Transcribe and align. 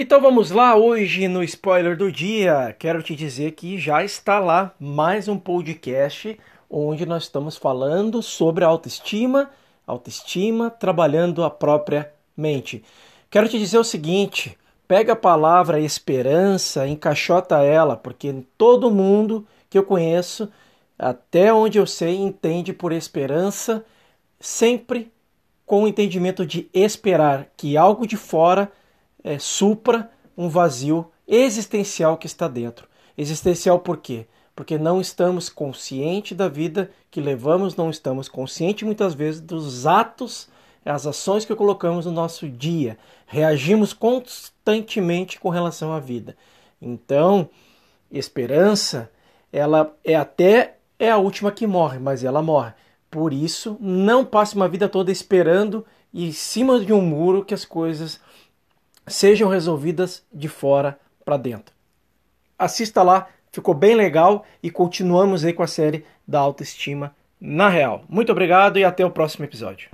Então 0.00 0.20
vamos 0.20 0.52
lá, 0.52 0.76
hoje 0.76 1.26
no 1.26 1.42
spoiler 1.42 1.96
do 1.96 2.12
dia, 2.12 2.72
quero 2.78 3.02
te 3.02 3.16
dizer 3.16 3.50
que 3.50 3.76
já 3.76 4.04
está 4.04 4.38
lá 4.38 4.72
mais 4.78 5.26
um 5.26 5.36
podcast 5.36 6.38
onde 6.70 7.04
nós 7.04 7.24
estamos 7.24 7.56
falando 7.56 8.22
sobre 8.22 8.64
autoestima, 8.64 9.50
autoestima, 9.84 10.70
trabalhando 10.70 11.42
a 11.42 11.50
própria 11.50 12.12
mente. 12.36 12.84
Quero 13.28 13.48
te 13.48 13.58
dizer 13.58 13.76
o 13.76 13.82
seguinte, 13.82 14.56
pega 14.86 15.14
a 15.14 15.16
palavra 15.16 15.80
esperança, 15.80 16.86
encaixota 16.86 17.64
ela, 17.64 17.96
porque 17.96 18.32
todo 18.56 18.92
mundo 18.92 19.44
que 19.68 19.76
eu 19.76 19.82
conheço, 19.82 20.48
até 20.96 21.52
onde 21.52 21.76
eu 21.76 21.88
sei, 21.88 22.14
entende 22.14 22.72
por 22.72 22.92
esperança 22.92 23.84
sempre 24.38 25.10
com 25.66 25.82
o 25.82 25.88
entendimento 25.88 26.46
de 26.46 26.70
esperar 26.72 27.48
que 27.56 27.76
algo 27.76 28.06
de 28.06 28.16
fora 28.16 28.70
é, 29.22 29.38
supra 29.38 30.10
um 30.36 30.48
vazio 30.48 31.10
existencial 31.26 32.16
que 32.16 32.26
está 32.26 32.48
dentro. 32.48 32.88
Existencial 33.16 33.80
por 33.80 33.98
quê? 33.98 34.26
Porque 34.54 34.78
não 34.78 35.00
estamos 35.00 35.48
conscientes 35.48 36.36
da 36.36 36.48
vida 36.48 36.90
que 37.10 37.20
levamos, 37.20 37.76
não 37.76 37.90
estamos 37.90 38.28
conscientes 38.28 38.84
muitas 38.84 39.14
vezes 39.14 39.40
dos 39.40 39.86
atos, 39.86 40.48
as 40.84 41.06
ações 41.06 41.44
que 41.44 41.54
colocamos 41.54 42.06
no 42.06 42.12
nosso 42.12 42.48
dia. 42.48 42.98
Reagimos 43.26 43.92
constantemente 43.92 45.38
com 45.38 45.48
relação 45.48 45.92
à 45.92 46.00
vida. 46.00 46.36
Então, 46.80 47.48
esperança, 48.10 49.10
ela 49.52 49.94
é 50.04 50.14
até 50.14 50.76
é 50.98 51.10
a 51.10 51.18
última 51.18 51.52
que 51.52 51.66
morre, 51.66 51.98
mas 51.98 52.24
ela 52.24 52.42
morre. 52.42 52.72
Por 53.10 53.32
isso, 53.32 53.76
não 53.80 54.24
passe 54.24 54.56
uma 54.56 54.68
vida 54.68 54.88
toda 54.88 55.12
esperando 55.12 55.84
em 56.12 56.32
cima 56.32 56.80
de 56.80 56.92
um 56.92 57.00
muro 57.00 57.44
que 57.44 57.54
as 57.54 57.64
coisas 57.64 58.20
sejam 59.08 59.48
resolvidas 59.48 60.24
de 60.32 60.48
fora 60.48 60.98
para 61.24 61.36
dentro. 61.36 61.74
Assista 62.58 63.02
lá, 63.02 63.28
ficou 63.52 63.74
bem 63.74 63.94
legal 63.94 64.44
e 64.62 64.70
continuamos 64.70 65.44
aí 65.44 65.52
com 65.52 65.62
a 65.62 65.66
série 65.66 66.04
da 66.26 66.40
autoestima 66.40 67.14
na 67.40 67.68
real. 67.68 68.04
Muito 68.08 68.32
obrigado 68.32 68.78
e 68.78 68.84
até 68.84 69.04
o 69.06 69.10
próximo 69.10 69.44
episódio. 69.44 69.86